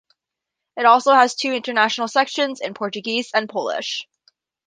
[0.77, 4.07] It also has two international sections, in Portuguese and Polish.